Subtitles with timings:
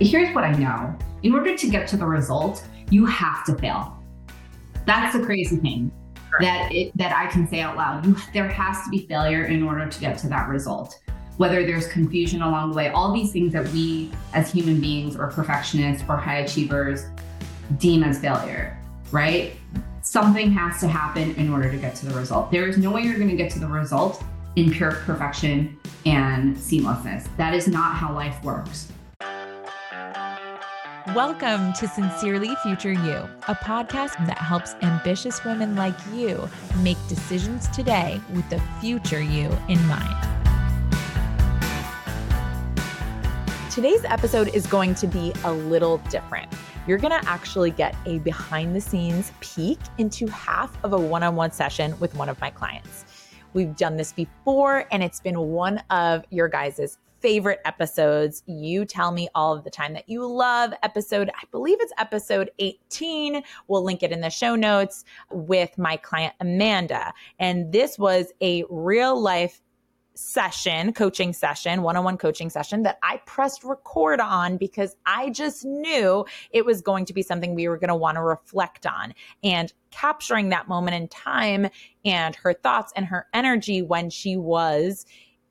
[0.00, 4.02] here's what I know in order to get to the result, you have to fail.
[4.86, 5.92] That's the crazy thing
[6.40, 8.06] that it, that I can say out loud.
[8.06, 11.00] You, there has to be failure in order to get to that result.
[11.36, 15.28] Whether there's confusion along the way, all these things that we as human beings or
[15.28, 17.06] perfectionists or high achievers
[17.78, 18.76] deem as failure,
[19.12, 19.54] right?
[20.02, 22.50] Something has to happen in order to get to the result.
[22.50, 24.22] There is no way you're going to get to the result
[24.56, 27.28] in pure perfection and seamlessness.
[27.36, 28.90] That is not how life works.
[31.14, 36.46] Welcome to Sincerely Future You, a podcast that helps ambitious women like you
[36.82, 40.14] make decisions today with the future you in mind.
[43.70, 46.52] Today's episode is going to be a little different.
[46.86, 51.22] You're going to actually get a behind the scenes peek into half of a one
[51.22, 53.06] on one session with one of my clients.
[53.54, 58.42] We've done this before, and it's been one of your guys' favorite episodes.
[58.46, 62.50] You tell me all of the time that you love episode, I believe it's episode
[62.58, 63.42] 18.
[63.66, 67.12] We'll link it in the show notes with my client Amanda.
[67.38, 69.60] And this was a real life
[70.18, 75.30] session, coaching session, one on one coaching session that I pressed record on because I
[75.30, 78.84] just knew it was going to be something we were going to want to reflect
[78.84, 79.14] on.
[79.44, 81.68] And capturing that moment in time
[82.04, 85.06] and her thoughts and her energy when she was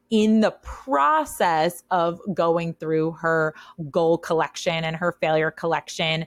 [0.09, 3.53] in the process of going through her
[3.91, 6.25] goal collection and her failure collection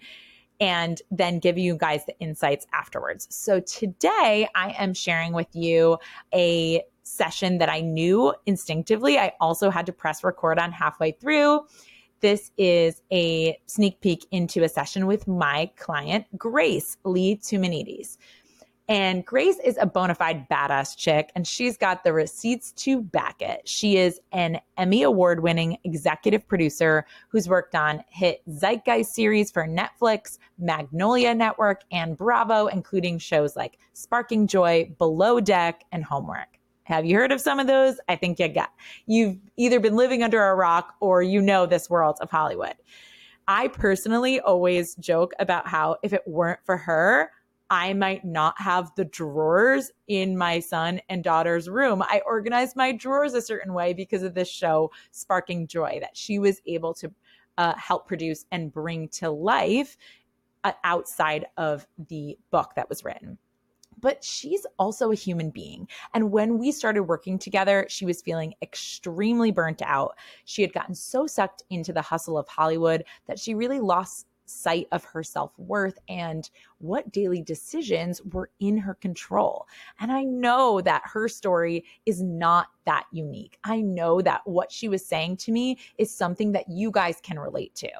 [0.60, 3.26] and then give you guys the insights afterwards.
[3.30, 5.96] So today I am sharing with you
[6.34, 9.18] a session that I knew instinctively.
[9.18, 11.66] I also had to press record on halfway through.
[12.20, 18.18] This is a sneak peek into a session with my client, Grace Lee Toumandidis.
[18.90, 23.40] And Grace is a bona fide badass chick, and she's got the receipts to back
[23.40, 23.68] it.
[23.68, 29.64] She is an Emmy Award winning executive producer who's worked on hit Zeitgeist series for
[29.64, 36.58] Netflix, Magnolia Network, and Bravo, including shows like Sparking Joy, Below Deck, and Homework.
[36.82, 38.00] Have you heard of some of those?
[38.08, 38.72] I think you got.
[39.06, 42.74] You've either been living under a rock or you know this world of Hollywood.
[43.46, 47.30] I personally always joke about how if it weren't for her,
[47.70, 52.02] I might not have the drawers in my son and daughter's room.
[52.02, 56.40] I organized my drawers a certain way because of this show, Sparking Joy, that she
[56.40, 57.12] was able to
[57.58, 59.96] uh, help produce and bring to life
[60.64, 63.38] uh, outside of the book that was written
[64.00, 65.86] but she's also a human being.
[66.14, 70.16] And when we started working together, she was feeling extremely burnt out.
[70.44, 74.88] She had gotten so sucked into the hustle of Hollywood that she really lost sight
[74.92, 79.66] of her self worth and what daily decisions were in her control.
[80.00, 83.58] And I know that her story is not that unique.
[83.64, 87.38] I know that what she was saying to me is something that you guys can
[87.38, 87.90] relate to.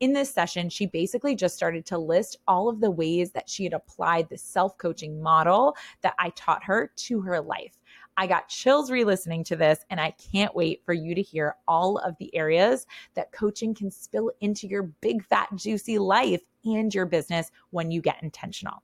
[0.00, 3.64] In this session, she basically just started to list all of the ways that she
[3.64, 7.78] had applied the self coaching model that I taught her to her life.
[8.16, 11.56] I got chills re listening to this, and I can't wait for you to hear
[11.66, 16.94] all of the areas that coaching can spill into your big, fat, juicy life and
[16.94, 18.82] your business when you get intentional.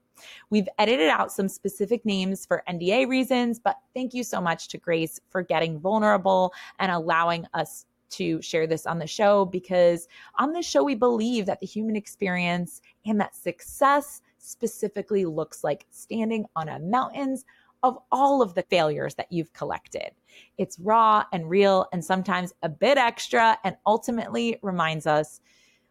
[0.49, 4.77] We've edited out some specific names for NDA reasons, but thank you so much to
[4.77, 10.53] Grace for getting vulnerable and allowing us to share this on the show because on
[10.53, 16.45] this show, we believe that the human experience and that success specifically looks like standing
[16.55, 17.43] on a mountains
[17.87, 20.11] of all of the failures that you've collected.
[20.57, 25.39] It's raw and real and sometimes a bit extra, and ultimately reminds us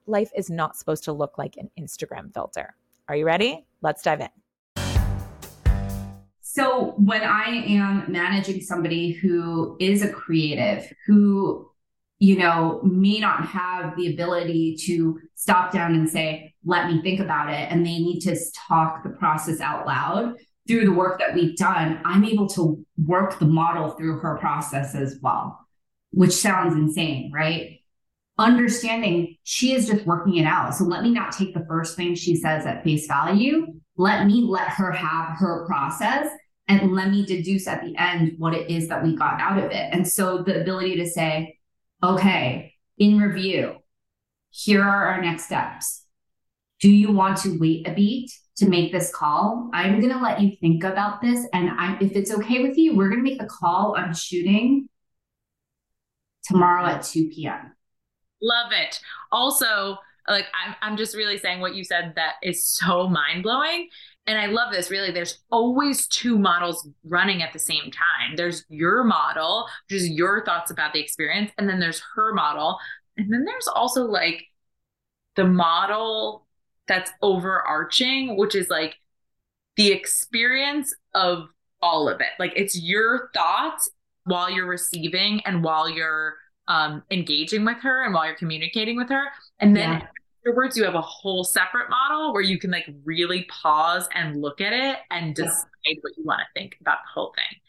[0.07, 2.75] life is not supposed to look like an Instagram filter.
[3.09, 3.67] Are you ready?
[3.83, 4.29] Let's dive in.
[6.41, 11.71] So, when I am managing somebody who is a creative, who
[12.19, 17.21] you know, may not have the ability to stop down and say, let me think
[17.21, 17.71] about it.
[17.71, 20.35] And they need to talk the process out loud
[20.67, 24.95] through the work that we've done, I'm able to work the model through her process
[24.95, 25.67] as well,
[26.11, 27.81] which sounds insane, right?
[28.39, 30.75] Understanding she is just working it out.
[30.75, 33.67] So let me not take the first thing she says at face value.
[33.97, 36.29] Let me let her have her process
[36.69, 39.71] and let me deduce at the end what it is that we got out of
[39.71, 39.89] it.
[39.93, 41.59] And so the ability to say,
[42.03, 43.77] okay, in review,
[44.51, 46.05] here are our next steps.
[46.81, 48.31] Do you want to wait a beat?
[48.57, 49.71] To make this call.
[49.73, 51.47] I'm going to let you think about this.
[51.53, 54.89] And I, if it's okay with you, we're going to make the call on shooting
[56.45, 57.75] tomorrow at 2 p.m.
[58.41, 59.01] Love it.
[59.31, 59.99] Also,
[60.29, 63.89] like I'm, I'm just really saying what you said that is so mind blowing.
[64.27, 65.13] And I love this really.
[65.13, 68.37] There's always two models running at the same time.
[68.37, 71.53] There's your model, which is your thoughts about the experience.
[71.59, 72.79] And then there's her model.
[73.17, 74.45] And then there's also like
[75.37, 76.46] the model
[76.89, 78.97] that's overarching, which is like
[79.77, 81.49] the experience of
[81.83, 82.29] all of it.
[82.39, 83.91] Like it's your thoughts
[84.25, 86.35] while you're receiving and while you're
[86.69, 89.25] um, engaging with her and while you're communicating with her.
[89.61, 90.07] And then yeah.
[90.41, 94.61] afterwards, you have a whole separate model where you can like really pause and look
[94.61, 95.95] at it and decide yeah.
[96.01, 97.61] what you want to think about the whole thing.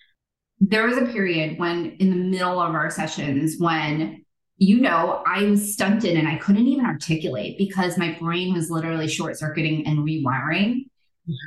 [0.60, 4.26] There was a period when, in the middle of our sessions, when
[4.58, 9.08] you know, I was stunted and I couldn't even articulate because my brain was literally
[9.08, 10.86] short circuiting and rewiring.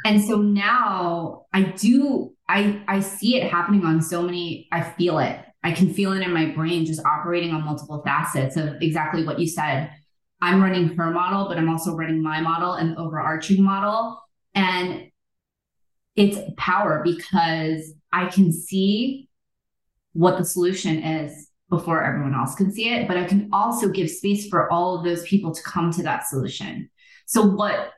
[0.04, 5.18] And so now I do I I see it happening on so many I feel
[5.18, 5.40] it.
[5.62, 9.40] I can feel it in my brain just operating on multiple facets of exactly what
[9.40, 9.90] you said.
[10.40, 14.18] I'm running her model, but I'm also running my model and the overarching model.
[14.54, 15.10] And
[16.16, 19.28] it's power because I can see
[20.12, 24.10] what the solution is before everyone else can see it, but I can also give
[24.10, 26.90] space for all of those people to come to that solution.
[27.26, 27.92] So, what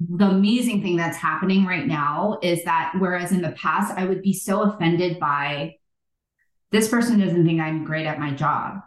[0.00, 4.22] the amazing thing that's happening right now is that whereas in the past I would
[4.22, 5.76] be so offended by
[6.70, 8.80] this person doesn't think I'm great at my job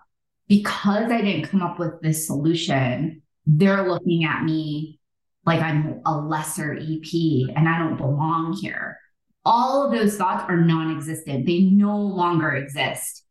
[0.47, 4.99] because I didn't come up with this solution, they're looking at me
[5.45, 8.97] like I'm a lesser EP and I don't belong here.
[9.45, 13.23] All of those thoughts are non existent, they no longer exist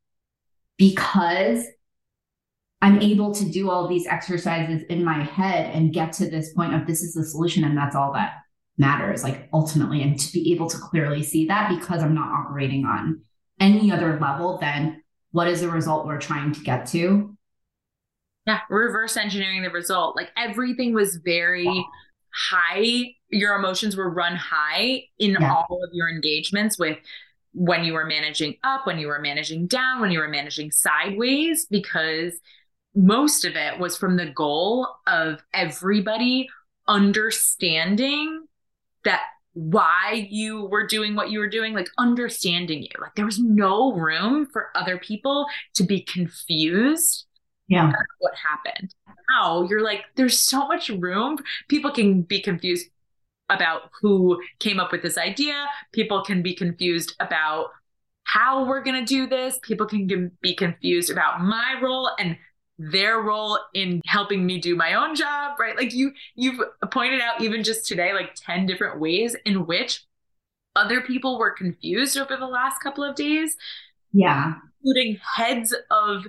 [0.78, 1.66] because
[2.80, 6.75] I'm able to do all these exercises in my head and get to this point
[6.75, 7.64] of this is the solution.
[7.64, 8.34] And that's all that
[8.78, 12.86] matters, like ultimately, and to be able to clearly see that because I'm not operating
[12.86, 13.22] on
[13.58, 15.02] any other level than
[15.32, 17.36] what is the result we're trying to get to.
[18.46, 20.16] Yeah, reverse engineering the result.
[20.16, 21.82] Like everything was very yeah.
[22.32, 23.14] high.
[23.28, 25.52] Your emotions were run high in yeah.
[25.52, 26.96] all of your engagements with
[27.53, 31.67] when you were managing up, when you were managing down, when you were managing sideways,
[31.71, 32.35] because
[32.95, 36.49] most of it was from the goal of everybody
[36.87, 38.47] understanding
[39.05, 39.21] that
[39.53, 42.91] why you were doing what you were doing, like understanding you.
[43.00, 47.27] Like there was no room for other people to be confused.
[47.67, 47.93] Yeah.
[48.21, 48.95] What happened.
[49.31, 51.39] Now you're like, there's so much room.
[51.69, 52.87] People can be confused
[53.50, 55.67] about who came up with this idea.
[55.93, 57.71] People can be confused about
[58.25, 59.59] how we're going to do this.
[59.62, 62.11] People can be confused about my role.
[62.19, 62.37] And
[62.79, 65.77] their role in helping me do my own job, right?
[65.77, 66.61] Like you you've
[66.93, 70.05] pointed out even just today like 10 different ways in which
[70.77, 73.56] other people were confused over the last couple of days.
[74.12, 74.55] Yeah.
[74.85, 76.27] Including heads of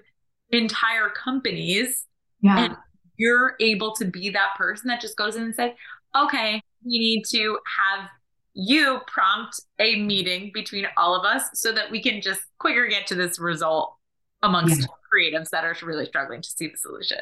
[0.50, 2.06] entire companies.
[2.42, 2.66] Yeah.
[2.66, 2.76] And
[3.16, 5.72] you're able to be that person that just goes in and says,
[6.16, 8.10] okay, we need to have
[8.54, 13.08] you prompt a meeting between all of us so that we can just quicker get
[13.08, 13.96] to this result
[14.42, 17.18] amongst yeah creatives that are really struggling to see the solution.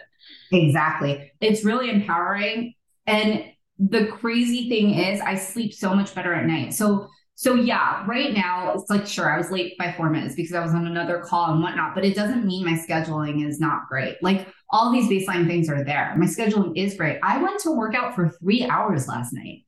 [0.52, 1.32] Exactly.
[1.42, 2.74] It's really empowering.
[3.06, 3.46] And
[3.80, 6.74] the crazy thing is I sleep so much better at night.
[6.74, 10.56] So so yeah, right now it's like sure I was late by four minutes because
[10.56, 13.88] I was on another call and whatnot, but it doesn't mean my scheduling is not
[13.88, 14.18] great.
[14.24, 16.14] Like all these baseline things are there.
[16.18, 17.20] My scheduling is great.
[17.24, 19.66] I went to work out for three hours last night,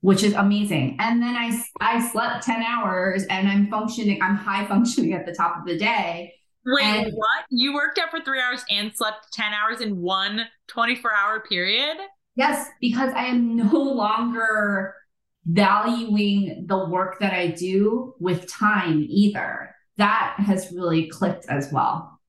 [0.00, 0.96] which is amazing.
[0.98, 5.34] And then I I slept 10 hours and I'm functioning, I'm high functioning at the
[5.34, 6.34] top of the day.
[6.66, 7.44] Wait, and, what?
[7.50, 11.96] You worked out for three hours and slept 10 hours in one 24 hour period?
[12.36, 14.94] Yes, because I am no longer
[15.46, 19.74] valuing the work that I do with time either.
[19.96, 22.20] That has really clicked as well.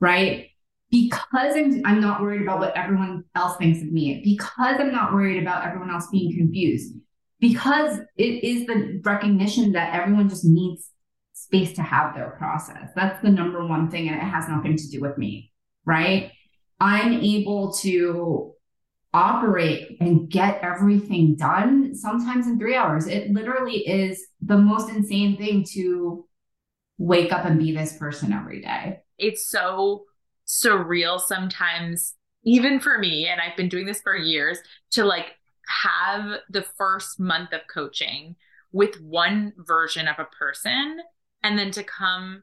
[0.00, 0.47] Right.
[0.90, 5.12] Because I'm, I'm not worried about what everyone else thinks of me, because I'm not
[5.12, 6.94] worried about everyone else being confused,
[7.40, 10.90] because it is the recognition that everyone just needs
[11.34, 12.90] space to have their process.
[12.96, 15.52] That's the number one thing, and it has nothing to do with me,
[15.84, 16.32] right?
[16.80, 18.54] I'm able to
[19.12, 23.06] operate and get everything done sometimes in three hours.
[23.06, 26.26] It literally is the most insane thing to
[26.98, 29.00] wake up and be this person every day.
[29.18, 30.04] It's so
[30.48, 34.58] surreal sometimes, even for me, and I've been doing this for years,
[34.92, 35.36] to like
[35.84, 38.34] have the first month of coaching
[38.72, 41.00] with one version of a person
[41.42, 42.42] and then to come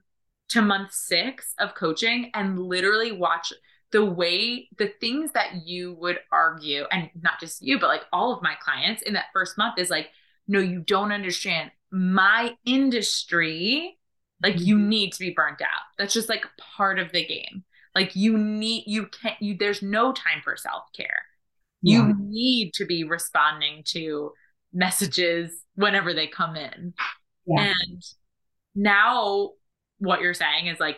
[0.50, 3.52] to month six of coaching and literally watch
[3.92, 8.34] the way the things that you would argue and not just you but like all
[8.34, 10.10] of my clients in that first month is like
[10.48, 11.72] no you don't understand.
[11.92, 13.98] My industry
[14.44, 14.90] like you mm-hmm.
[14.90, 15.84] need to be burnt out.
[15.98, 17.64] That's just like part of the game
[17.96, 21.24] like you need you can't you there's no time for self-care.
[21.82, 22.14] You yeah.
[22.20, 24.32] need to be responding to
[24.74, 26.94] messages whenever they come in.
[27.48, 27.74] Yeah.
[27.80, 28.02] and
[28.74, 29.52] now
[30.00, 30.98] what you're saying is like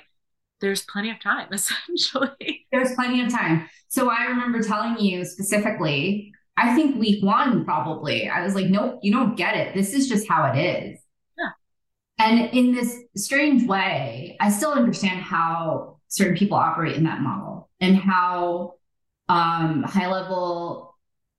[0.61, 2.65] there's plenty of time essentially.
[2.71, 3.69] There's plenty of time.
[3.89, 8.99] So i remember telling you specifically i think week one probably i was like nope
[9.03, 9.75] you don't get it.
[9.75, 10.99] This is just how it is.
[11.37, 12.25] Yeah.
[12.25, 17.69] And in this strange way i still understand how certain people operate in that model
[17.79, 18.73] and how
[19.29, 20.95] um, high level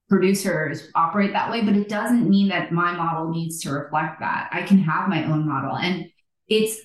[0.09, 1.63] producers operate that way.
[1.63, 4.49] But it doesn't mean that my model needs to reflect that.
[4.53, 5.77] I can have my own model.
[5.77, 6.07] And
[6.49, 6.79] it's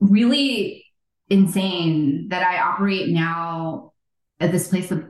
[0.00, 0.84] really
[1.28, 3.92] insane that I operate now
[4.40, 5.04] at this place of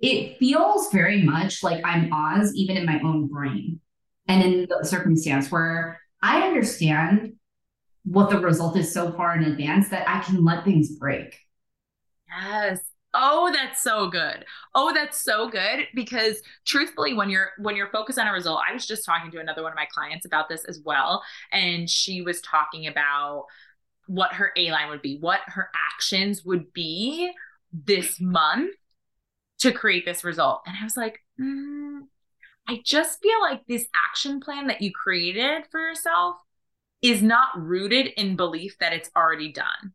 [0.00, 3.80] it feels very much like I'm Oz, even in my own brain
[4.26, 7.34] and in the circumstance where I understand
[8.04, 11.38] what the result is so far in advance that I can let things break.
[12.40, 12.80] Yes.
[13.14, 14.44] Oh, that's so good.
[14.74, 18.72] Oh, that's so good because truthfully when you're when you're focused on a result, I
[18.72, 21.22] was just talking to another one of my clients about this as well
[21.52, 23.46] and she was talking about
[24.06, 27.32] what her A line would be, what her actions would be
[27.72, 28.74] this month
[29.60, 30.62] to create this result.
[30.66, 32.00] And I was like, mm,
[32.68, 36.36] I just feel like this action plan that you created for yourself
[37.02, 39.94] is not rooted in belief that it's already done.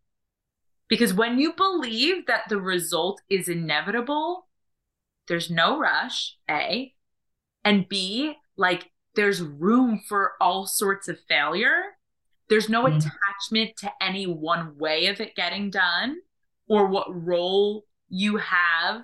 [0.90, 4.48] Because when you believe that the result is inevitable,
[5.28, 6.94] there's no rush, A,
[7.64, 11.98] and B, like there's room for all sorts of failure
[12.50, 12.98] there's no mm-hmm.
[12.98, 16.18] attachment to any one way of it getting done
[16.68, 19.04] or what role you have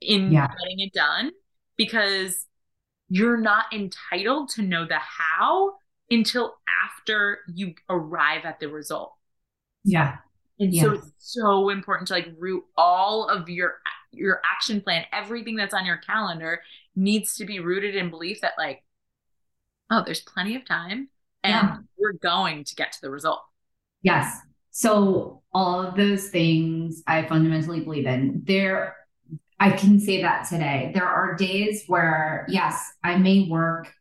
[0.00, 0.46] in yeah.
[0.46, 1.32] getting it done
[1.76, 2.46] because
[3.08, 5.74] you're not entitled to know the how
[6.10, 9.14] until after you arrive at the result.
[9.84, 10.18] Yeah.
[10.58, 10.82] And yeah.
[10.82, 13.76] so it's so important to like root all of your
[14.12, 16.62] your action plan, everything that's on your calendar
[16.94, 18.82] needs to be rooted in belief that like,
[19.90, 21.08] oh, there's plenty of time
[21.42, 21.76] and yeah.
[21.98, 23.42] we're going to get to the result.
[24.02, 24.40] Yes.
[24.70, 28.42] So all of those things I fundamentally believe in.
[28.44, 28.96] There
[29.58, 30.90] I can say that today.
[30.94, 33.92] There are days where yes, I may work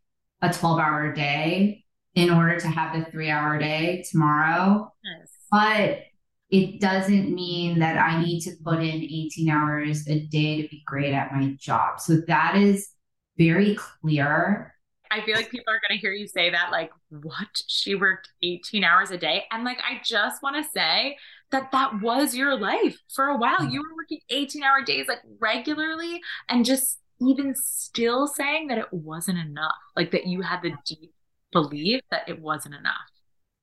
[0.41, 4.93] a 12-hour day in order to have the 3-hour day tomorrow.
[5.03, 5.31] Yes.
[5.51, 5.99] But
[6.49, 10.83] it doesn't mean that I need to put in 18 hours a day to be
[10.85, 11.99] great at my job.
[11.99, 12.89] So that is
[13.37, 14.75] very clear
[15.11, 17.47] I feel like people are going to hear you say that, like, what?
[17.67, 19.43] She worked 18 hours a day.
[19.51, 21.17] And like, I just want to say
[21.51, 23.63] that that was your life for a while.
[23.63, 28.91] You were working 18 hour days, like regularly, and just even still saying that it
[28.91, 31.13] wasn't enough, like that you had the deep
[31.51, 32.95] belief that it wasn't enough.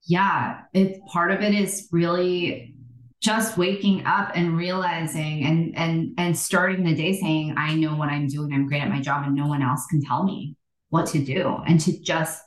[0.04, 0.60] Yeah.
[0.72, 2.74] It's part of it is really
[3.20, 8.08] just waking up and realizing and and and starting the day saying i know what
[8.08, 8.52] i'm doing.
[8.52, 10.56] I'm great at my job and no one else can tell me
[10.88, 11.56] what to do.
[11.66, 12.42] And to just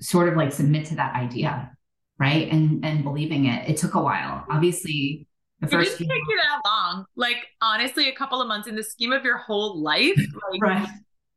[0.00, 1.74] sort of like submit to that idea
[2.18, 2.50] right?
[2.50, 3.68] And and believing it.
[3.68, 4.44] It took a while.
[4.50, 5.26] Obviously
[5.60, 7.04] the first it didn't take you that long.
[7.16, 10.88] Like honestly a couple of months in the scheme of your whole life like, right.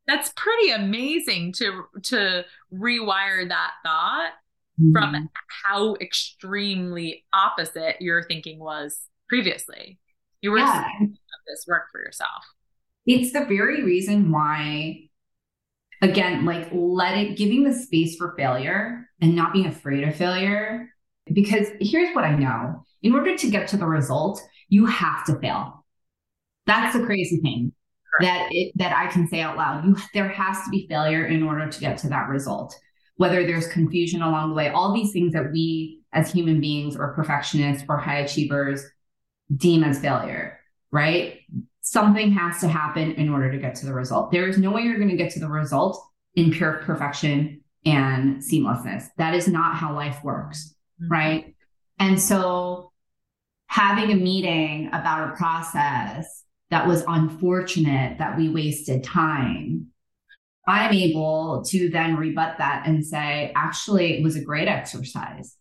[0.05, 4.31] that's pretty amazing to to rewire that thought
[4.79, 4.91] mm-hmm.
[4.91, 5.29] from
[5.65, 9.99] how extremely opposite your thinking was previously
[10.41, 10.87] you were yeah.
[11.47, 12.43] this work for yourself
[13.05, 15.07] it's the very reason why
[16.01, 20.89] again, like let it giving the space for failure and not being afraid of failure.
[21.31, 25.39] Because here's what I know in order to get to the result, you have to
[25.39, 25.85] fail.
[26.65, 27.73] That's the crazy thing
[28.21, 29.85] that it, that I can say out loud.
[29.85, 32.75] You there has to be failure in order to get to that result.
[33.17, 37.13] Whether there's confusion along the way, all these things that we as human beings or
[37.13, 38.83] perfectionists or high achievers
[39.55, 40.59] deem as failure,
[40.91, 41.41] right?
[41.87, 44.29] something has to happen in order to get to the result.
[44.29, 46.05] There is no way you're going to get to the result
[46.35, 49.05] in pure perfection and seamlessness.
[49.17, 51.11] That is not how life works, mm-hmm.
[51.11, 51.55] right?
[51.97, 52.91] And so
[53.67, 59.87] having a meeting about a process that was unfortunate that we wasted time,
[60.67, 65.55] I'm able to then rebut that and say, actually, it was a great exercise.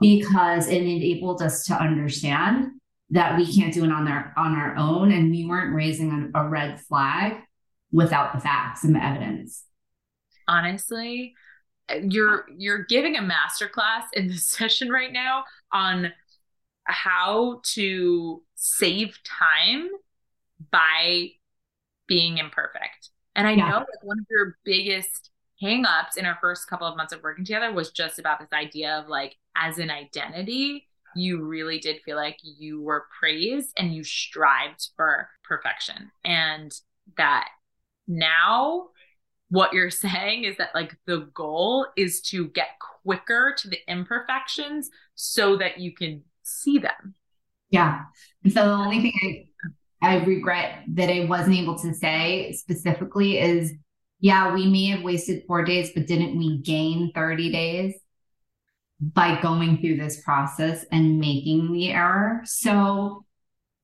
[0.00, 2.68] Because it enabled us to understand
[3.10, 6.40] that we can't do it on our on our own and we weren't raising a,
[6.40, 7.36] a red flag
[7.92, 9.64] without the facts and the evidence.
[10.48, 11.34] Honestly
[12.02, 16.12] you're you're giving a masterclass in this session right now on
[16.84, 19.88] how to save time
[20.70, 21.28] by
[22.06, 23.68] being imperfect and i yeah.
[23.68, 25.30] know like one of your biggest
[25.62, 28.98] hangups in our first couple of months of working together was just about this idea
[28.98, 34.04] of like as an identity you really did feel like you were praised and you
[34.04, 36.10] strived for perfection.
[36.24, 36.72] And
[37.16, 37.48] that
[38.06, 38.88] now
[39.48, 42.68] what you're saying is that like the goal is to get
[43.02, 47.14] quicker to the imperfections so that you can see them
[47.70, 48.02] Yeah.
[48.44, 49.68] And so the only thing I,
[50.02, 53.72] I regret that I wasn't able to say specifically is
[54.20, 57.94] yeah, we may have wasted four days, but didn't we gain 30 days
[59.00, 62.42] by going through this process and making the error?
[62.44, 63.24] So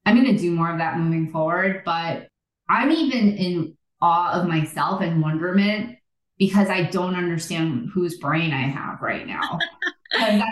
[0.04, 2.28] I'm going to do more of that moving forward, but
[2.68, 5.96] I'm even in awe of myself and wonderment
[6.38, 9.58] because I don't understand whose brain I have right now.
[10.18, 10.42] yeah.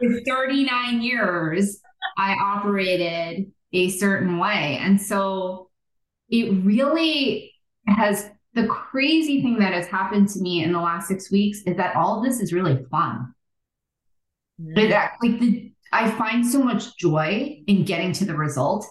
[0.00, 1.78] For 39 years,
[2.16, 4.78] I operated a certain way.
[4.80, 5.70] And so
[6.28, 7.52] it really
[7.86, 11.76] has the crazy thing that has happened to me in the last six weeks is
[11.76, 13.32] that all of this is really fun.
[14.58, 15.10] But mm.
[15.22, 18.86] like the I find so much joy in getting to the result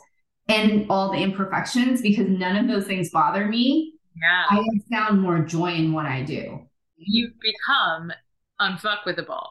[0.50, 3.94] and all the imperfections because none of those things bother me.
[4.22, 4.46] Yeah.
[4.50, 6.68] I have found more joy in what I do.
[6.98, 8.12] You've become
[8.60, 9.46] unfuckwithable.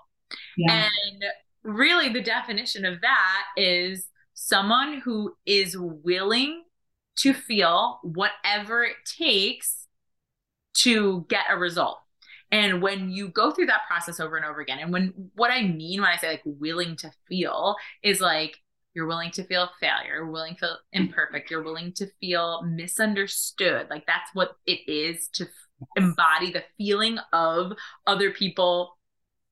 [0.58, 0.88] Yeah.
[1.10, 1.24] And
[1.62, 4.06] really the definition of that is
[4.40, 6.62] someone who is willing
[7.16, 9.88] to feel whatever it takes
[10.74, 11.98] to get a result.
[12.52, 15.62] And when you go through that process over and over again, and when what I
[15.62, 18.56] mean when I say like willing to feel is like
[18.94, 23.88] you're willing to feel failure, you're willing to feel imperfect, you're willing to feel misunderstood.
[23.90, 25.48] Like that's what it is to
[25.96, 27.72] embody the feeling of
[28.06, 28.97] other people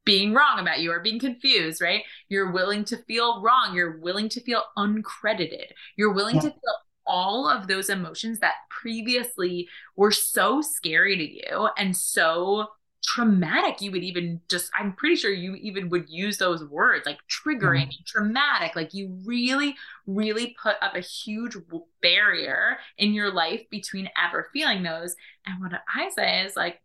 [0.06, 2.02] being wrong about you or being confused, right?
[2.30, 3.74] You're willing to feel wrong.
[3.74, 5.66] You're willing to feel uncredited.
[5.96, 6.42] You're willing yeah.
[6.42, 6.74] to feel
[7.06, 12.66] all of those emotions that previously were so scary to you and so
[13.04, 17.18] traumatic you would even just i'm pretty sure you even would use those words like
[17.30, 18.02] triggering mm-hmm.
[18.04, 19.76] traumatic like you really
[20.08, 21.56] really put up a huge
[22.02, 25.14] barrier in your life between ever feeling those
[25.46, 26.80] and what i say is like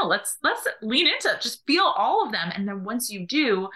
[0.00, 3.26] no let's let's lean into it just feel all of them and then once you
[3.26, 3.68] do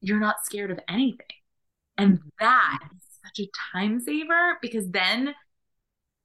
[0.00, 1.26] you're not scared of anything
[1.98, 2.28] and mm-hmm.
[2.40, 5.34] that is such a time saver because then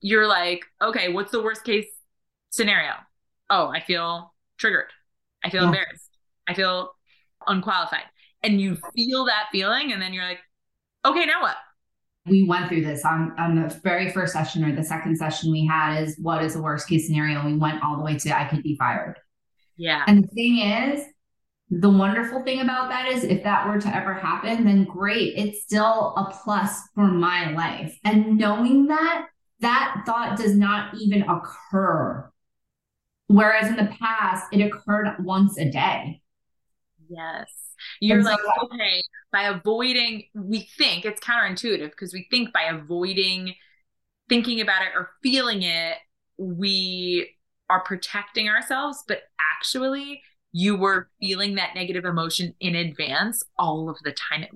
[0.01, 1.87] you're like, okay, what's the worst case
[2.49, 2.93] scenario?
[3.49, 4.91] Oh, I feel triggered.
[5.43, 5.67] I feel yeah.
[5.67, 6.09] embarrassed.
[6.47, 6.91] I feel
[7.47, 8.05] unqualified.
[8.43, 10.39] And you feel that feeling, and then you're like,
[11.05, 11.55] okay, now what?
[12.25, 15.65] We went through this on, on the very first session or the second session we
[15.65, 17.45] had is what is the worst case scenario?
[17.45, 19.15] We went all the way to I could be fired.
[19.75, 20.03] Yeah.
[20.05, 21.03] And the thing is,
[21.71, 25.33] the wonderful thing about that is if that were to ever happen, then great.
[25.37, 27.97] It's still a plus for my life.
[28.03, 29.27] And knowing that,
[29.61, 32.29] that thought does not even occur.
[33.27, 36.21] Whereas in the past, it occurred once a day.
[37.09, 37.47] Yes.
[37.99, 43.55] You're like, okay, by avoiding, we think it's counterintuitive because we think by avoiding
[44.29, 45.97] thinking about it or feeling it,
[46.37, 47.29] we
[47.69, 49.03] are protecting ourselves.
[49.07, 50.21] But actually,
[50.53, 54.49] you were feeling that negative emotion in advance all of the time it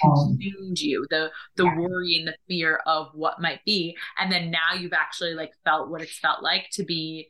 [0.00, 1.78] consumed you the the yeah.
[1.78, 5.90] worry and the fear of what might be and then now you've actually like felt
[5.90, 7.28] what it's felt like to be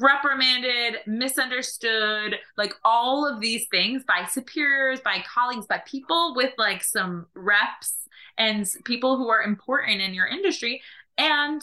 [0.00, 6.84] reprimanded misunderstood like all of these things by superiors by colleagues by people with like
[6.84, 7.94] some reps
[8.38, 10.80] and people who are important in your industry.
[11.18, 11.60] And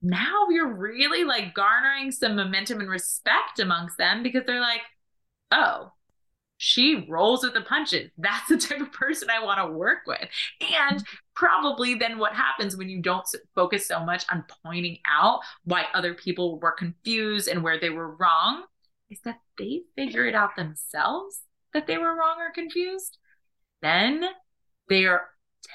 [0.00, 4.80] now you're really like garnering some momentum and respect amongst them because they're like,
[5.52, 5.92] oh,
[6.64, 8.08] she rolls with the punches.
[8.16, 10.28] That's the type of person I want to work with.
[10.60, 11.02] And
[11.34, 16.14] probably then what happens when you don't focus so much on pointing out why other
[16.14, 18.62] people were confused and where they were wrong
[19.10, 21.40] is that they figure it out themselves
[21.74, 23.18] that they were wrong or confused.
[23.80, 24.22] Then
[24.88, 25.30] they are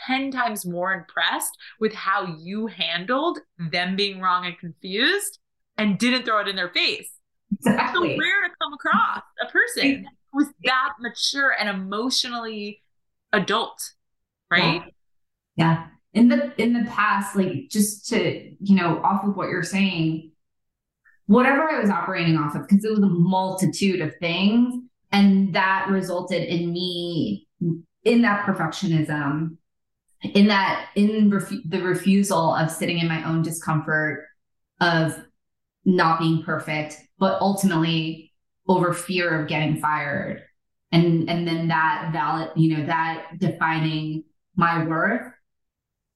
[0.05, 5.39] 10 times more impressed with how you handled them being wrong and confused
[5.77, 7.11] and didn't throw it in their face.
[7.51, 8.11] Exactly.
[8.11, 12.81] It's so rare to come across a person who's that mature and emotionally
[13.33, 13.81] adult,
[14.51, 14.83] right?
[15.55, 15.65] Yeah.
[15.65, 15.87] yeah.
[16.13, 20.31] In the in the past, like just to, you know, off of what you're saying,
[21.27, 25.87] whatever I was operating off of, because it was a multitude of things, and that
[25.89, 27.47] resulted in me
[28.03, 29.57] in that perfectionism
[30.23, 34.25] in that in the refusal of sitting in my own discomfort
[34.79, 35.15] of
[35.85, 38.26] not being perfect but ultimately
[38.67, 40.43] over fear of getting fired.
[40.91, 44.23] And and then that valid you know that defining
[44.55, 45.33] my worth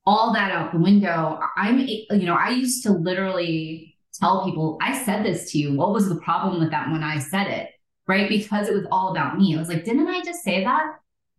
[0.06, 1.40] all that out the window.
[1.58, 5.76] I'm you know i used to literally tell people i said this to you.
[5.76, 7.70] What was the problem with that when i said it?
[8.08, 8.30] Right?
[8.30, 9.56] Because it was all about me.
[9.56, 10.86] I was like didn't i just say that?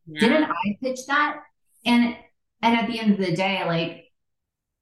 [0.07, 0.20] Yeah.
[0.20, 1.38] didn't i pitch that?
[1.87, 2.16] And
[2.61, 4.05] and at the end of the day like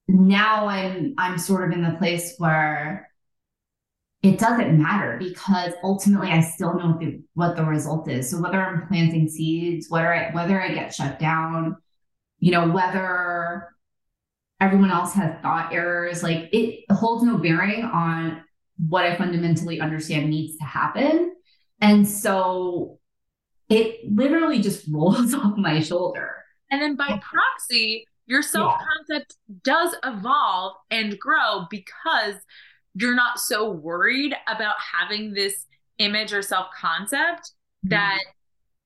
[0.07, 3.10] now i'm i'm sort of in the place where
[4.23, 8.29] it doesn't matter because ultimately I still know what the, what the result is.
[8.29, 11.77] So whether I'm planting seeds, whether I, whether I get shut down,
[12.39, 13.69] you know, whether
[14.59, 18.43] everyone else has thought errors, like it holds no bearing on
[18.89, 21.35] what I fundamentally understand needs to happen.
[21.79, 22.99] And so
[23.69, 26.35] it literally just rolls off my shoulder.
[26.69, 29.55] And then by proxy, your self concept yeah.
[29.63, 32.35] does evolve and grow because
[32.95, 35.65] you're not so worried about having this
[35.97, 37.51] image or self concept
[37.85, 37.89] mm-hmm.
[37.89, 38.19] that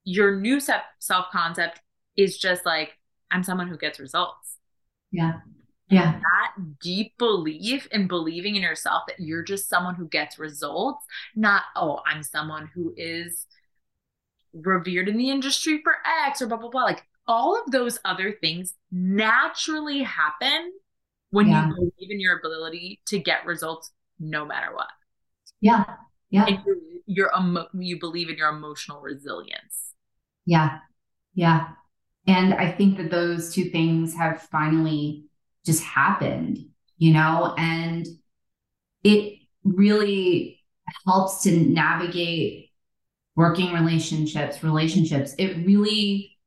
[0.04, 1.82] your new self concept
[2.15, 2.98] is just like,
[3.32, 4.58] I'm someone who gets results.
[5.12, 5.34] Yeah.
[5.89, 6.13] Yeah.
[6.13, 11.63] That deep belief in believing in yourself that you're just someone who gets results, not,
[11.76, 13.46] oh, I'm someone who is
[14.54, 16.84] revered in the industry for X or blah, blah, blah.
[16.84, 20.72] Like all of those other things naturally happen
[21.30, 21.68] when yeah.
[21.68, 24.88] you believe in your ability to get results no matter what.
[25.62, 25.86] Yeah.
[26.30, 26.45] Yeah.
[26.45, 29.93] And you're, you're emo- you believe in your emotional resilience.
[30.45, 30.80] Yeah.
[31.34, 31.69] Yeah.
[32.28, 35.25] And I think that those two things have finally
[35.65, 36.60] just happened,
[36.97, 38.08] you know, and
[39.04, 40.63] it really
[41.06, 42.71] helps to navigate
[43.36, 45.36] working relationships, relationships.
[45.38, 46.38] It really,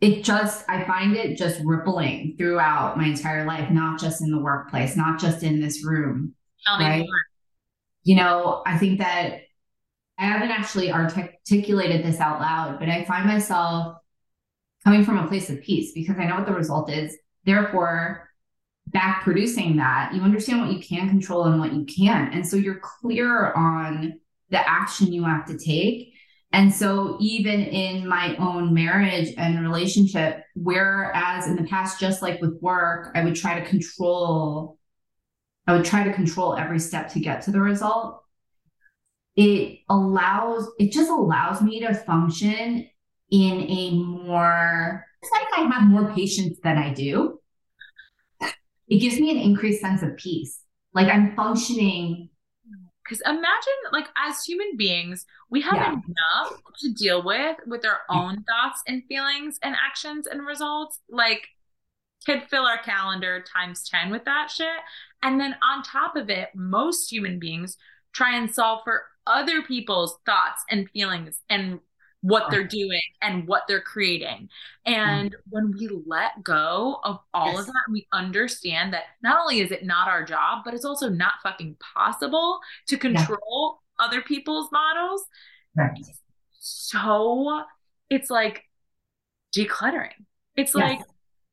[0.00, 4.40] it just, I find it just rippling throughout my entire life, not just in the
[4.40, 6.34] workplace, not just in this room.
[6.78, 7.06] Right?
[8.02, 9.42] You know, I think that
[10.18, 13.96] I haven't actually articulated this out loud, but I find myself
[14.84, 17.16] coming from a place of peace because I know what the result is.
[17.44, 18.28] Therefore,
[18.86, 22.34] back producing that, you understand what you can control and what you can't.
[22.34, 24.20] And so you're clear on
[24.50, 26.12] the action you have to take.
[26.52, 32.40] And so, even in my own marriage and relationship, whereas in the past, just like
[32.40, 34.79] with work, I would try to control,
[35.70, 38.22] I would try to control every step to get to the result.
[39.36, 42.88] It allows, it just allows me to function
[43.30, 47.40] in a more, it's like I have more patience than I do
[48.90, 50.60] it gives me an increased sense of peace.
[50.92, 52.28] Like I'm functioning.
[53.04, 55.92] Because imagine, like, as human beings, we have yeah.
[55.92, 61.00] enough to deal with with our own thoughts and feelings and actions and results.
[61.08, 61.48] Like,
[62.24, 64.68] could fill our calendar times 10 with that shit.
[65.22, 67.76] And then on top of it, most human beings
[68.12, 71.80] try and solve for other people's thoughts and feelings and
[72.22, 74.48] what they're doing and what they're creating.
[74.84, 75.50] And mm-hmm.
[75.50, 77.60] when we let go of all yes.
[77.60, 81.08] of that, we understand that not only is it not our job, but it's also
[81.08, 84.06] not fucking possible to control yeah.
[84.06, 85.24] other people's models.
[85.74, 85.98] Right.
[86.58, 87.62] So
[88.10, 88.64] it's like
[89.56, 90.26] decluttering.
[90.56, 90.82] It's yes.
[90.82, 91.00] like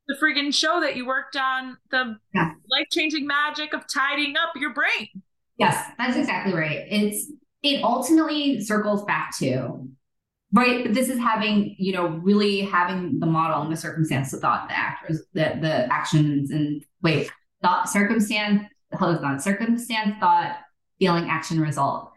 [0.08, 2.52] the friggin' show that you worked on, the yeah.
[2.70, 5.08] life changing magic of tidying up your brain.
[5.58, 6.86] Yes, that's exactly right.
[6.88, 7.30] It's
[7.62, 9.88] it ultimately circles back to
[10.52, 14.68] right this is having you know really having the model and the circumstance the thought
[14.68, 17.30] the actors the the actions and wait
[17.62, 18.62] thought circumstance
[18.94, 20.56] hold on circumstance thought
[20.98, 22.12] feeling action result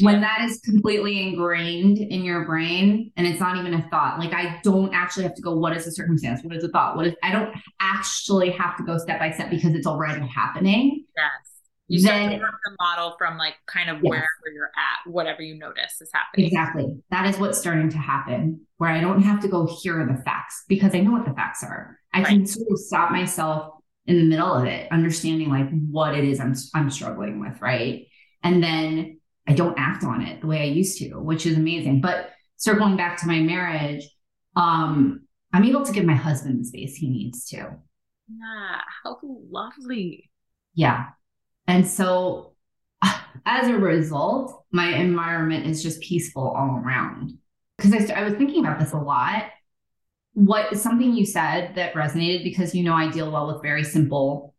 [0.00, 4.32] when that is completely ingrained in your brain and it's not even a thought like
[4.32, 7.06] i don't actually have to go what is the circumstance what is the thought what
[7.06, 11.56] is i don't actually have to go step by step because it's already happening yes
[11.88, 14.10] you then, start to work the model from like kind of yes.
[14.10, 16.46] wherever you're at, whatever you notice is happening.
[16.46, 16.86] Exactly.
[17.10, 20.64] That is what's starting to happen, where I don't have to go hear the facts
[20.68, 21.98] because I know what the facts are.
[22.12, 22.26] I right.
[22.26, 23.74] can sort of stop myself
[24.06, 28.06] in the middle of it, understanding like what it is I'm I'm struggling with, right?
[28.42, 32.00] And then I don't act on it the way I used to, which is amazing.
[32.00, 34.08] But circling back to my marriage,
[34.56, 37.56] um, I'm able to give my husband the space he needs to.
[37.56, 40.30] Yeah, how lovely.
[40.74, 41.06] Yeah.
[41.66, 42.54] And so
[43.46, 47.38] as a result, my environment is just peaceful all around.
[47.76, 49.44] Because I, I was thinking about this a lot.
[50.34, 54.54] What something you said that resonated because you know I deal well with very simple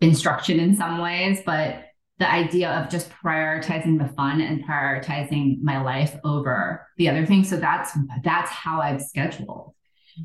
[0.00, 1.89] instruction in some ways, but
[2.20, 7.48] the idea of just prioritizing the fun and prioritizing my life over the other things.
[7.48, 9.74] So that's that's how I've scheduled.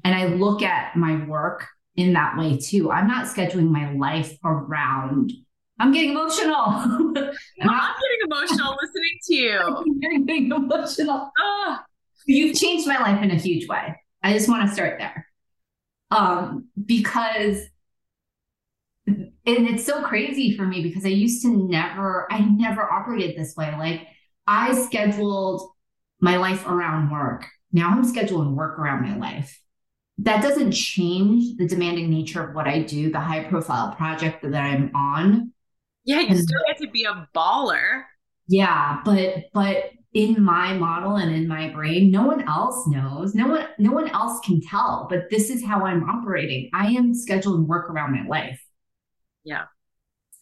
[0.04, 2.92] And I look at my work in that way too.
[2.92, 5.32] I'm not scheduling my life around
[5.80, 6.54] I'm getting emotional.
[6.56, 9.60] I'm, not, getting emotional listening to you.
[10.14, 11.32] I'm getting emotional.
[11.38, 11.80] Oh.
[12.26, 14.02] You've changed my life in a huge way.
[14.24, 15.28] I just want to start there.
[16.12, 17.62] Um, because
[19.46, 23.56] and it's so crazy for me because I used to never, I never operated this
[23.56, 23.74] way.
[23.78, 24.08] Like
[24.48, 25.70] I scheduled
[26.20, 27.48] my life around work.
[27.72, 29.60] Now I'm scheduling work around my life.
[30.20, 34.56] That doesn't change the demanding nature of what I do, the high profile project that
[34.56, 35.52] I'm on
[36.06, 38.04] yeah, you and, still get to be a baller.
[38.48, 43.50] Yeah, but but in my model and in my brain no one else knows no
[43.50, 47.66] one no one else can tell but this is how i'm operating i am scheduling
[47.66, 48.65] work around my life
[49.46, 49.66] yeah.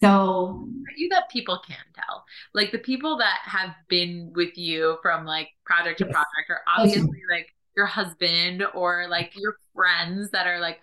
[0.01, 2.25] So you that people can tell.
[2.53, 7.21] Like the people that have been with you from like project to project are obviously
[7.29, 10.79] like your husband or like your friends that are like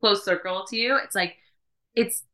[0.00, 0.96] close circle to you.
[0.96, 1.36] It's like
[1.94, 2.24] it's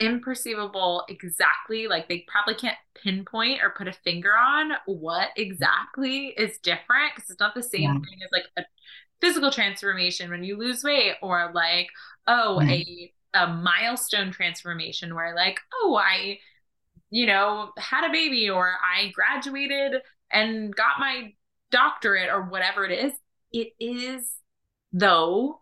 [0.00, 6.56] imperceivable exactly like they probably can't pinpoint or put a finger on what exactly is
[6.58, 7.92] different because it's not the same yeah.
[7.94, 8.62] thing as like a
[9.20, 11.88] physical transformation when you lose weight or like
[12.28, 16.38] oh a a milestone transformation where like oh i
[17.10, 21.32] you know had a baby or i graduated and got my
[21.70, 23.12] doctorate or whatever it is
[23.52, 24.22] it is
[24.92, 25.60] though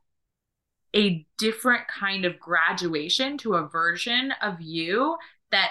[0.95, 5.17] a different kind of graduation to a version of you
[5.51, 5.71] that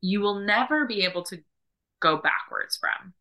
[0.00, 1.38] you will never be able to
[2.00, 3.14] go backwards from.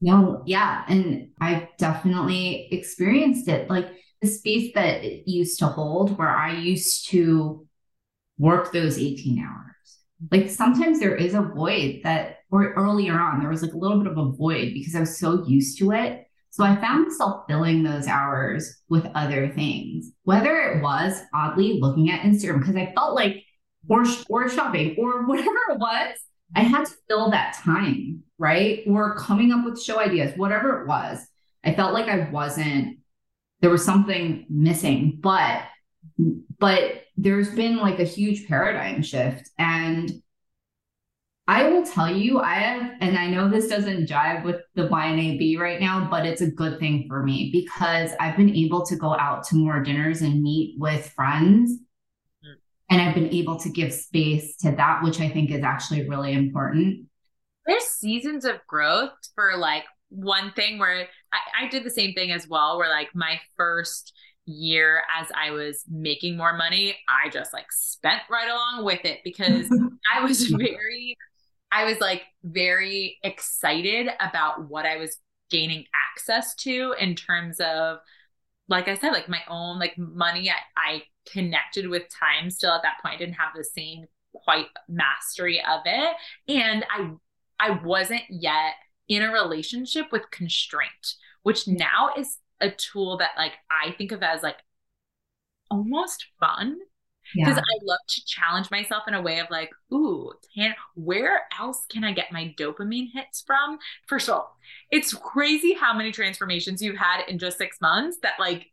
[0.00, 0.84] No, yeah.
[0.88, 3.68] And I've definitely experienced it.
[3.70, 3.88] Like
[4.20, 7.66] the space that it used to hold where I used to
[8.38, 9.98] work those 18 hours.
[10.30, 13.98] Like sometimes there is a void that, or earlier on, there was like a little
[13.98, 17.44] bit of a void because I was so used to it so I found myself
[17.48, 22.92] filling those hours with other things, whether it was oddly looking at Instagram because I
[22.94, 23.44] felt like,
[23.88, 26.16] or or shopping or whatever it was,
[26.54, 28.82] I had to fill that time, right?
[28.88, 31.24] Or coming up with show ideas, whatever it was.
[31.62, 32.98] I felt like I wasn't.
[33.60, 35.64] There was something missing, but
[36.58, 40.10] but there's been like a huge paradigm shift and
[41.50, 45.58] I will tell you, I have, and I know this doesn't jive with the YNAB
[45.58, 49.16] right now, but it's a good thing for me because I've been able to go
[49.18, 51.72] out to more dinners and meet with friends.
[52.46, 52.54] Mm.
[52.90, 56.34] And I've been able to give space to that, which I think is actually really
[56.34, 57.08] important.
[57.66, 62.32] There's seasons of growth for like one thing where I, I did the same thing
[62.32, 64.12] as well, where like my first
[64.46, 69.20] year as I was making more money, I just like spent right along with it
[69.24, 69.66] because
[70.14, 71.16] I was very
[71.72, 75.16] I was like very excited about what I was
[75.50, 77.98] gaining access to in terms of
[78.68, 82.82] like I said, like my own like money I, I connected with time still at
[82.82, 83.14] that point.
[83.14, 86.16] I didn't have the same quite mastery of it.
[86.48, 87.10] And I
[87.58, 88.74] I wasn't yet
[89.10, 94.22] in a relationship with constraint, which now is a tool that like I think of
[94.22, 94.58] as like
[95.70, 96.78] almost fun
[97.34, 97.62] because yeah.
[97.62, 102.04] I love to challenge myself in a way of like, ooh, can where else can
[102.04, 103.78] I get my dopamine hits from?
[104.06, 104.56] First of all,
[104.90, 108.68] it's crazy how many transformations you've had in just six months that like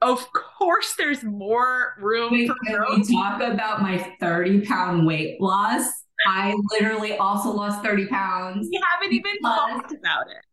[0.00, 3.10] of course there's more room Wait, for growth.
[3.10, 5.84] talk about my 30 pound weight loss.
[6.26, 8.68] I literally also lost 30 pounds.
[8.70, 10.44] You haven't even talked about it.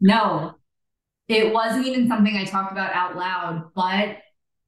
[0.00, 0.54] No,
[1.28, 4.18] it wasn't even something I talked about out loud, but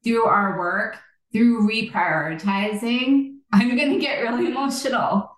[0.04, 0.98] through our work,
[1.32, 5.30] through reprioritizing, I'm going to get really emotional.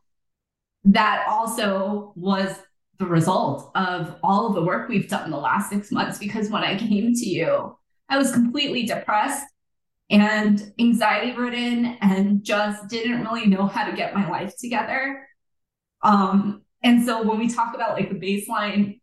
[0.85, 2.59] That also was
[2.99, 6.19] the result of all of the work we've done in the last six months.
[6.19, 7.77] Because when I came to you,
[8.09, 9.47] I was completely depressed
[10.11, 15.27] and anxiety ridden and just didn't really know how to get my life together.
[16.03, 19.01] Um, and so when we talk about like the baseline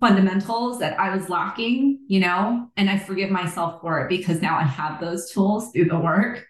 [0.00, 4.56] fundamentals that I was lacking, you know, and I forgive myself for it because now
[4.56, 6.44] I have those tools through the work.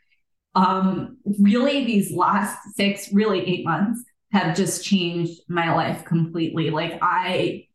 [0.55, 4.03] Um, really, these last six, really eight months
[4.33, 6.71] have just changed my life completely.
[6.71, 7.67] Like I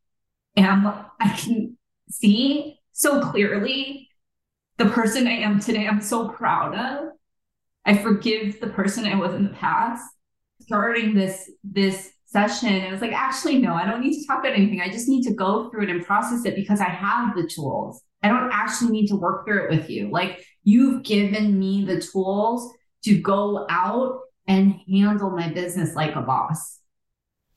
[0.58, 0.88] am,
[1.19, 1.77] I can
[2.10, 4.10] see so clearly
[4.82, 5.88] the person I am today.
[5.88, 7.10] I'm so proud of.
[7.86, 10.04] I forgive the person I was in the past.
[10.62, 12.70] Starting this this session.
[12.70, 14.80] It was like, actually, no, I don't need to talk about anything.
[14.82, 18.02] I just need to go through it and process it because I have the tools.
[18.24, 20.10] I don't actually need to work through it with you.
[20.10, 22.72] Like, you've given me the tools
[23.04, 26.80] to go out and handle my business like a boss.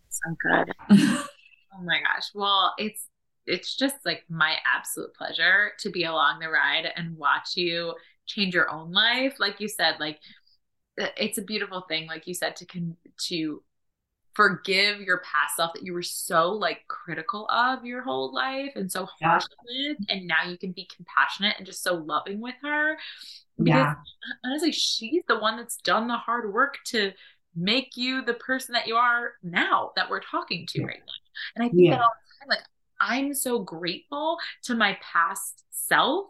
[0.08, 0.72] So good.
[0.90, 2.30] oh my gosh.
[2.34, 3.06] Well, it's
[3.46, 7.94] it's just like my absolute pleasure to be along the ride and watch you
[8.26, 9.34] change your own life.
[9.38, 10.18] Like you said, like
[10.96, 12.96] it's a beautiful thing, like you said, to con-
[13.28, 13.62] to
[14.34, 18.90] forgive your past self that you were so like critical of your whole life and
[18.90, 19.88] so harsh yeah.
[19.88, 22.98] with and now you can be compassionate and just so loving with her
[23.58, 23.94] because yeah.
[24.44, 27.12] honestly she's the one that's done the hard work to
[27.54, 30.86] make you the person that you are now that we're talking to yeah.
[30.86, 32.66] right now and i think that all the time like
[33.00, 36.26] i'm so grateful to my past self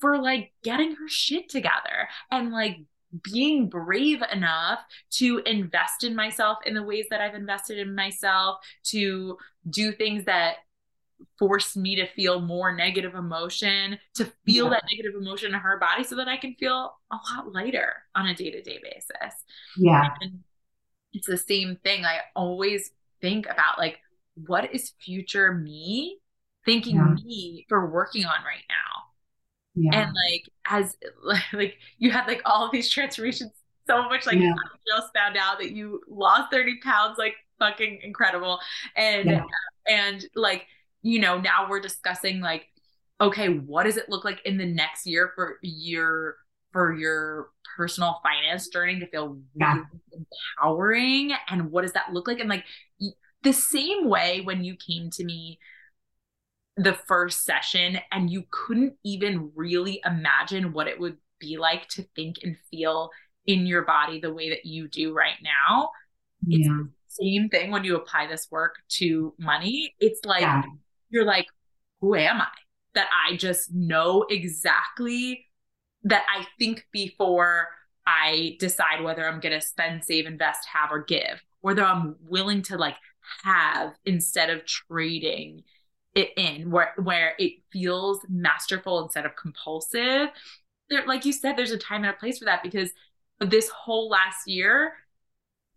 [0.00, 2.78] for like getting her shit together and like
[3.22, 8.58] being brave enough to invest in myself in the ways that I've invested in myself,
[8.84, 10.56] to do things that
[11.38, 14.70] force me to feel more negative emotion, to feel yeah.
[14.72, 18.26] that negative emotion in her body so that I can feel a lot lighter on
[18.26, 19.42] a day to day basis.
[19.76, 20.08] Yeah.
[20.20, 20.40] And
[21.12, 22.04] it's the same thing.
[22.04, 22.90] I always
[23.20, 23.98] think about like,
[24.46, 26.18] what is future me
[26.64, 27.14] thinking yeah.
[27.24, 29.04] me for working on right now?
[29.74, 30.00] Yeah.
[30.00, 30.96] And like, as
[31.52, 33.52] like you had like all of these transformations
[33.86, 34.52] so much like yeah.
[34.52, 38.60] I just found out that you lost 30 pounds like fucking incredible
[38.96, 39.42] and yeah.
[39.42, 39.46] Uh,
[39.90, 40.66] and like
[41.02, 42.66] you know, now we're discussing like,
[43.20, 46.36] okay, what does it look like in the next year for your
[46.72, 49.82] for your personal finance journey to feel really yeah.
[50.12, 52.64] empowering and what does that look like and like
[53.42, 55.58] the same way when you came to me
[56.76, 62.02] the first session and you couldn't even really imagine what it would be like to
[62.14, 63.10] think and feel
[63.46, 65.90] in your body the way that you do right now
[66.46, 66.58] yeah.
[66.58, 70.62] it's the same thing when you apply this work to money it's like yeah
[71.10, 71.46] you're like,
[72.00, 72.48] who am I?
[72.94, 75.46] That I just know exactly
[76.04, 77.68] that I think before
[78.06, 82.62] I decide whether I'm going to spend, save, invest, have, or give, whether I'm willing
[82.62, 82.94] to like
[83.44, 85.62] have instead of trading
[86.14, 90.28] it in where where it feels masterful instead of compulsive.
[90.90, 92.90] There, like you said, there's a time and a place for that because
[93.40, 94.94] this whole last year,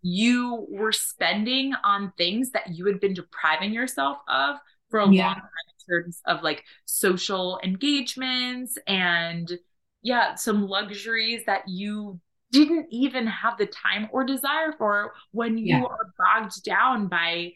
[0.02, 4.56] you were spending on things that you had been depriving yourself of
[4.90, 5.26] for a yeah.
[5.26, 9.58] long time in terms of like social engagements and
[10.02, 12.20] yeah, some luxuries that you
[12.52, 15.82] didn't even have the time or desire for when you yeah.
[15.82, 17.52] are bogged down by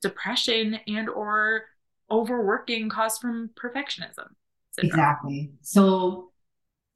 [0.00, 1.62] depression and or
[2.10, 4.26] overworking caused from perfectionism.
[4.72, 4.90] Syndrome.
[4.90, 5.52] Exactly.
[5.60, 6.32] So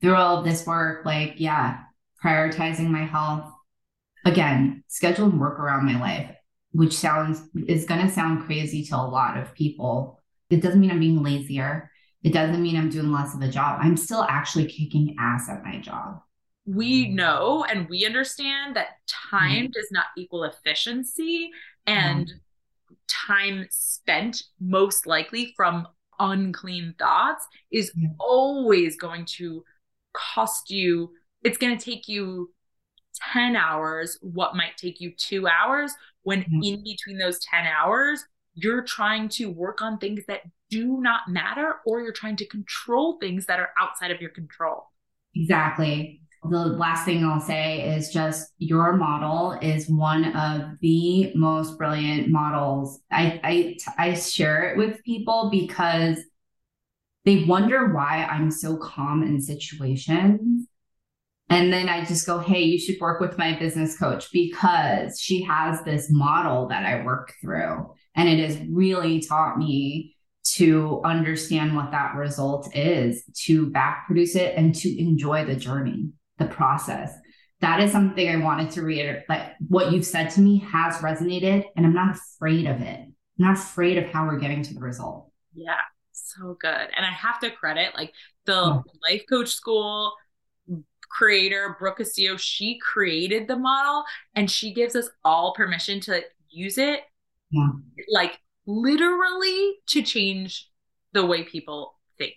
[0.00, 1.80] through all of this work, like, yeah,
[2.24, 3.52] prioritizing my health,
[4.24, 6.36] again, scheduled work around my life
[6.76, 10.22] which sounds is going to sound crazy to a lot of people.
[10.50, 11.90] It doesn't mean I'm being lazier.
[12.22, 13.78] It doesn't mean I'm doing less of a job.
[13.82, 16.20] I'm still actually kicking ass at my job.
[16.66, 18.98] We know and we understand that
[19.30, 21.50] time mm does not equal efficiency
[21.86, 22.40] and mm
[23.08, 25.86] time spent most likely from
[26.18, 28.08] unclean thoughts is yeah.
[28.18, 29.62] always going to
[30.12, 31.10] cost you
[31.42, 32.52] it's going to take you
[33.32, 35.94] 10 hours what might take you 2 hours
[36.26, 36.58] when mm-hmm.
[36.60, 38.24] in between those 10 hours,
[38.54, 43.16] you're trying to work on things that do not matter or you're trying to control
[43.20, 44.90] things that are outside of your control.
[45.36, 46.20] Exactly.
[46.50, 52.28] The last thing I'll say is just your model is one of the most brilliant
[52.28, 53.00] models.
[53.10, 56.18] I I I share it with people because
[57.24, 60.66] they wonder why I'm so calm in situations
[61.48, 65.42] and then I just go, hey, you should work with my business coach because she
[65.42, 67.92] has this model that I work through.
[68.16, 70.16] And it has really taught me
[70.54, 76.10] to understand what that result is, to back produce it, and to enjoy the journey,
[76.38, 77.12] the process.
[77.60, 79.24] That is something I wanted to reiterate.
[79.28, 83.00] Like what you've said to me has resonated, and I'm not afraid of it.
[83.00, 85.30] I'm not afraid of how we're getting to the result.
[85.54, 85.80] Yeah,
[86.12, 86.68] so good.
[86.70, 88.12] And I have to credit like
[88.44, 88.84] the oh.
[89.08, 90.12] life coach school,
[91.08, 96.78] creator, Brooke Castillo, she created the model and she gives us all permission to use
[96.78, 97.00] it,
[97.50, 97.68] yeah.
[98.08, 100.70] like literally to change
[101.12, 102.34] the way people think.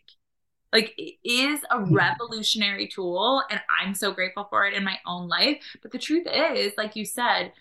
[0.72, 1.94] Like it is a hmm.
[1.94, 5.58] revolutionary tool, and I'm so grateful for it in my own life.
[5.82, 7.54] But the truth is, like you said,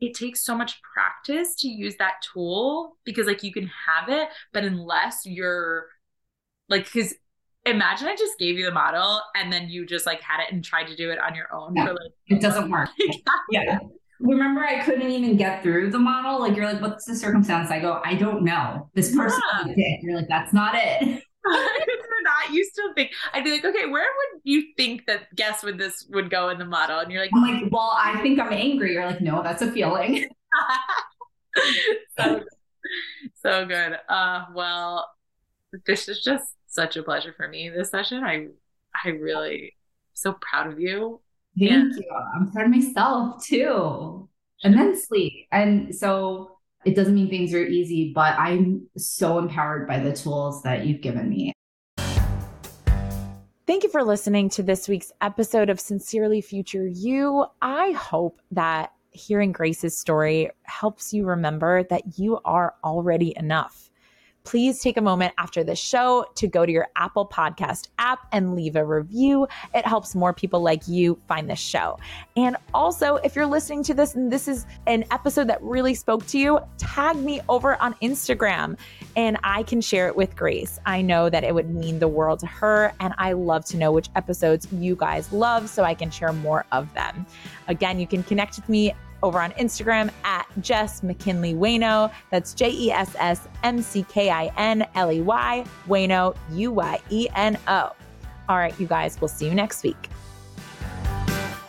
[0.00, 4.28] it takes so much practice to use that tool because like you can have it,
[4.52, 5.86] but unless you're
[6.68, 7.14] like, because
[7.66, 10.64] imagine I just gave you the model and then you just like had it and
[10.64, 11.74] tried to do it on your own.
[11.74, 12.90] Yeah, like, it doesn't work.
[13.50, 13.78] yeah.
[14.20, 16.40] Remember, I couldn't even get through the model.
[16.40, 17.70] Like, you're like, what's the circumstance?
[17.70, 18.88] I go, I don't know.
[18.94, 19.40] This person
[19.76, 19.96] yeah.
[20.00, 21.22] You're like, that's not it.
[22.34, 22.52] not.
[22.52, 26.06] You still think I'd be like, okay, where would you think that guess would this
[26.10, 26.98] would go in the model?
[26.98, 28.92] And you're like, I'm like, well, I think I'm angry.
[28.92, 30.28] You're like, no, that's a feeling.
[32.18, 32.42] so,
[33.42, 33.98] so good.
[34.08, 35.08] Uh, well,
[35.86, 38.24] this is just such a pleasure for me this session.
[38.24, 38.48] I
[39.04, 39.74] I really
[40.14, 41.20] so proud of you.
[41.58, 41.82] Thank yeah.
[41.96, 42.10] you.
[42.36, 44.28] I'm proud of myself too,
[44.62, 45.48] immensely.
[45.52, 50.62] And so it doesn't mean things are easy, but I'm so empowered by the tools
[50.62, 51.52] that you've given me.
[53.66, 57.46] Thank you for listening to this week's episode of Sincerely Future You.
[57.62, 63.83] I hope that hearing Grace's story helps you remember that you are already enough
[64.44, 68.54] please take a moment after this show to go to your Apple Podcast app and
[68.54, 69.48] leave a review.
[69.74, 71.98] It helps more people like you find the show.
[72.36, 76.26] And also, if you're listening to this and this is an episode that really spoke
[76.26, 78.76] to you, tag me over on Instagram
[79.16, 80.78] and I can share it with Grace.
[80.84, 83.92] I know that it would mean the world to her, and I love to know
[83.92, 87.24] which episodes you guys love so I can share more of them.
[87.68, 88.92] Again, you can connect with me
[89.24, 92.12] over on Instagram at Jess McKinley Uyeno.
[92.30, 96.70] That's J E S S M C K I N L E Y, Uyeno, U
[96.70, 97.90] Y E N O.
[98.48, 100.10] All right, you guys, we'll see you next week.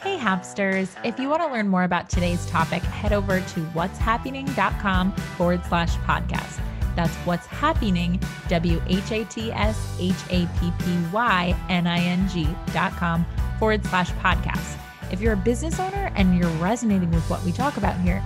[0.03, 0.95] Hey, hamsters.
[1.03, 5.95] If you want to learn more about today's topic, head over to what'shappening.com forward slash
[5.97, 6.59] podcast.
[6.95, 11.99] That's what's happening, W H A T S H A P P Y N I
[11.99, 13.25] N G dot com
[13.57, 14.84] forward slash podcast.
[15.11, 18.21] If you're a business owner and you're resonating with what we talk about here,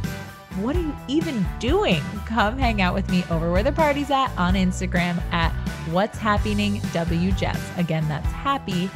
[0.61, 2.01] what are you even doing?
[2.25, 5.51] Come hang out with me over where the party's at on Instagram at
[5.91, 7.77] What's Happening WJess.
[7.77, 8.89] Again, that's happy,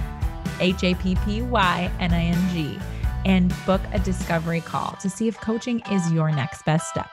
[0.59, 2.79] H A P P Y N I N G,
[3.25, 7.09] and book a discovery call to see if coaching is your next best step.